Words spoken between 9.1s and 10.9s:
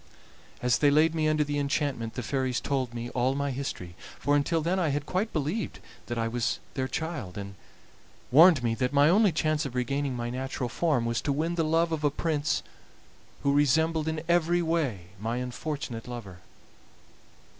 chance of regaining my natural